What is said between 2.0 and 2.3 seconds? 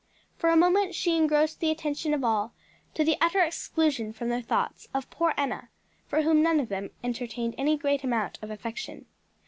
of